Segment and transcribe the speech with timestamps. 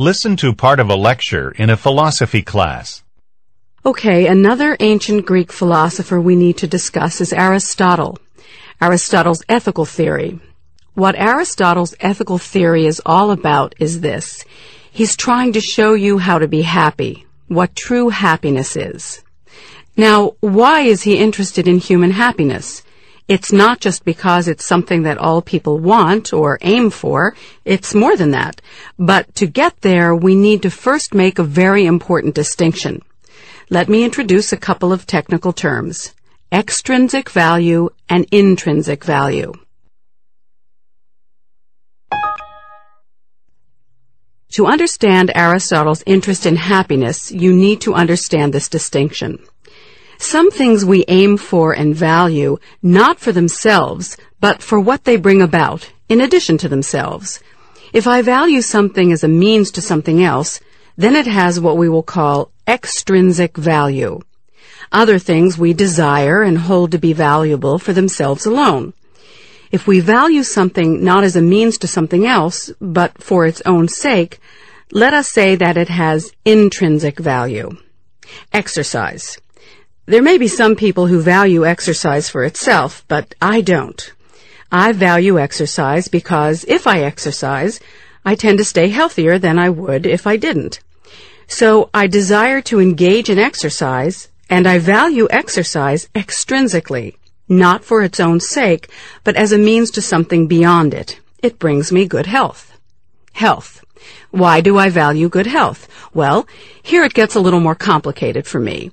[0.00, 3.02] Listen to part of a lecture in a philosophy class.
[3.84, 8.16] Okay, another ancient Greek philosopher we need to discuss is Aristotle.
[8.80, 10.38] Aristotle's ethical theory.
[10.94, 14.44] What Aristotle's ethical theory is all about is this.
[14.92, 19.24] He's trying to show you how to be happy, what true happiness is.
[19.96, 22.84] Now, why is he interested in human happiness?
[23.28, 27.36] It's not just because it's something that all people want or aim for.
[27.66, 28.62] It's more than that.
[28.98, 33.02] But to get there, we need to first make a very important distinction.
[33.68, 36.14] Let me introduce a couple of technical terms.
[36.50, 39.52] Extrinsic value and intrinsic value.
[44.52, 49.38] To understand Aristotle's interest in happiness, you need to understand this distinction.
[50.18, 55.40] Some things we aim for and value not for themselves, but for what they bring
[55.40, 57.40] about, in addition to themselves.
[57.92, 60.60] If I value something as a means to something else,
[60.96, 64.20] then it has what we will call extrinsic value.
[64.90, 68.94] Other things we desire and hold to be valuable for themselves alone.
[69.70, 73.86] If we value something not as a means to something else, but for its own
[73.86, 74.40] sake,
[74.90, 77.76] let us say that it has intrinsic value.
[78.52, 79.38] Exercise.
[80.08, 84.10] There may be some people who value exercise for itself, but I don't.
[84.72, 87.78] I value exercise because if I exercise,
[88.24, 90.80] I tend to stay healthier than I would if I didn't.
[91.46, 98.18] So I desire to engage in exercise, and I value exercise extrinsically not for its
[98.18, 98.88] own sake,
[99.24, 101.20] but as a means to something beyond it.
[101.42, 102.78] It brings me good health.
[103.32, 103.84] Health.
[104.30, 105.86] Why do I value good health?
[106.14, 106.46] Well,
[106.82, 108.90] here it gets a little more complicated for me.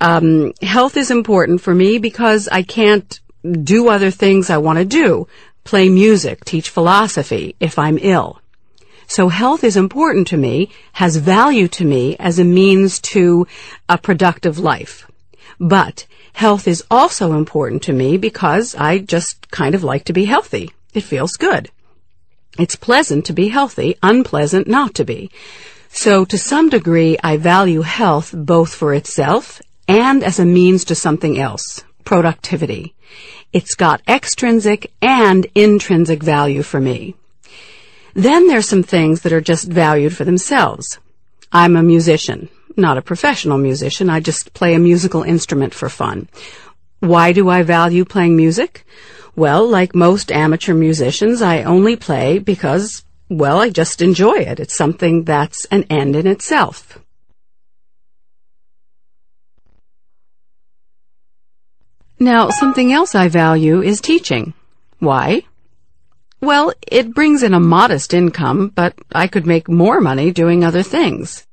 [0.00, 3.20] Um, health is important for me because I can't
[3.62, 5.26] do other things I want to do,
[5.64, 8.40] play music, teach philosophy, if I'm ill.
[9.06, 13.46] So health is important to me, has value to me as a means to
[13.88, 15.10] a productive life.
[15.58, 16.06] But
[16.38, 20.70] Health is also important to me because I just kind of like to be healthy.
[20.94, 21.68] It feels good.
[22.56, 25.32] It's pleasant to be healthy, unpleasant not to be.
[25.88, 30.94] So to some degree, I value health both for itself and as a means to
[30.94, 32.94] something else, productivity.
[33.52, 37.16] It's got extrinsic and intrinsic value for me.
[38.14, 40.98] Then there's some things that are just valued for themselves.
[41.50, 44.08] I'm a musician not a professional musician.
[44.08, 46.28] I just play a musical instrument for fun.
[47.00, 48.86] Why do I value playing music?
[49.36, 54.58] Well, like most amateur musicians, I only play because, well, I just enjoy it.
[54.60, 56.98] It's something that's an end in itself.
[62.20, 64.52] Now, something else I value is teaching.
[64.98, 65.42] Why?
[66.40, 70.82] Well, it brings in a modest income, but I could make more money doing other
[70.82, 71.46] things.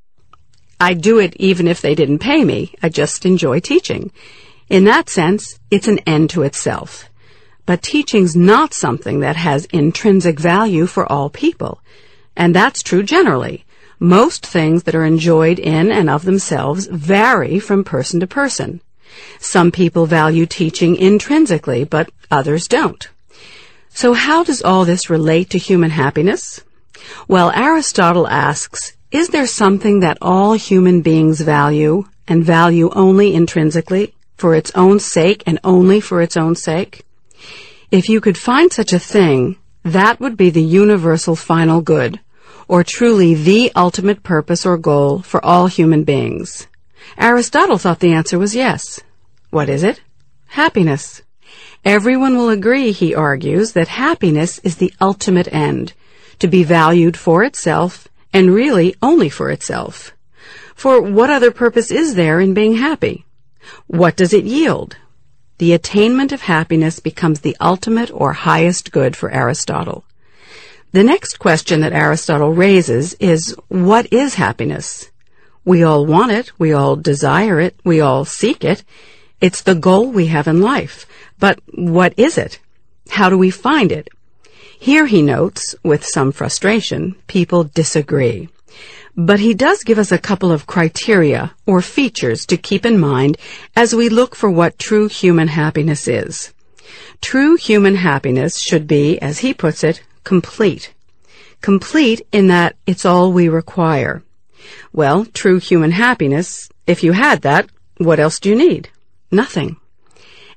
[0.79, 2.73] I'd do it even if they didn't pay me.
[2.81, 4.11] I just enjoy teaching.
[4.67, 7.09] In that sense, it's an end to itself.
[7.67, 11.79] But teaching's not something that has intrinsic value for all people.
[12.35, 13.65] And that's true generally.
[13.99, 18.81] Most things that are enjoyed in and of themselves vary from person to person.
[19.39, 23.07] Some people value teaching intrinsically, but others don't.
[23.89, 26.61] So how does all this relate to human happiness?
[27.27, 34.13] Well, Aristotle asks, is there something that all human beings value and value only intrinsically
[34.35, 37.05] for its own sake and only for its own sake?
[37.91, 42.19] If you could find such a thing, that would be the universal final good,
[42.67, 46.67] or truly the ultimate purpose or goal for all human beings.
[47.17, 49.01] Aristotle thought the answer was yes.
[49.49, 50.01] What is it?
[50.47, 51.21] Happiness.
[51.83, 55.93] Everyone will agree, he argues, that happiness is the ultimate end,
[56.39, 60.13] to be valued for itself and really only for itself.
[60.75, 63.25] For what other purpose is there in being happy?
[63.87, 64.97] What does it yield?
[65.57, 70.03] The attainment of happiness becomes the ultimate or highest good for Aristotle.
[70.91, 75.11] The next question that Aristotle raises is, what is happiness?
[75.65, 78.83] We all want it, we all desire it, we all seek it.
[79.41, 81.07] It's the goal we have in life.
[81.39, 82.59] But what is it?
[83.09, 84.07] How do we find it?
[84.79, 88.49] Here, he notes, with some frustration, people disagree.
[89.17, 93.37] But he does give us a couple of criteria or features to keep in mind
[93.75, 96.53] as we look for what true human happiness is.
[97.21, 100.93] True human happiness should be, as he puts it, complete.
[101.61, 104.21] Complete in that it's all we require.
[104.95, 108.89] Well, true human happiness, if you had that, what else do you need?
[109.31, 109.77] Nothing.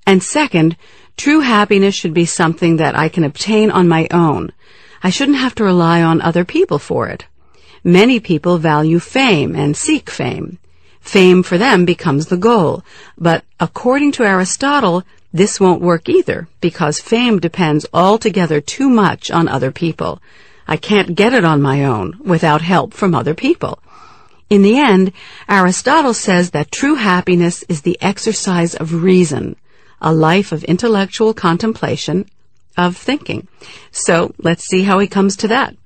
[0.06, 0.76] And second,
[1.19, 4.52] True happiness should be something that I can obtain on my own.
[5.02, 7.26] I shouldn't have to rely on other people for it.
[7.82, 10.58] Many people value fame and seek fame.
[11.00, 12.85] Fame for them becomes the goal.
[13.19, 15.02] But according to Aristotle,
[15.32, 20.23] this won't work either because fame depends altogether too much on other people.
[20.69, 23.81] I can't get it on my own without help from other people.
[24.50, 25.12] In the end,
[25.49, 29.56] Aristotle says that true happiness is the exercise of reason,
[30.00, 32.27] a life of intellectual contemplation,
[32.77, 33.47] of thinking.
[33.91, 35.77] So let's see how he comes to that.